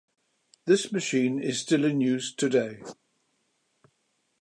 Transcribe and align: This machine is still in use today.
This 0.65 0.91
machine 0.91 1.37
is 1.39 1.59
still 1.61 1.85
in 1.85 2.01
use 2.01 2.33
today. 2.33 2.81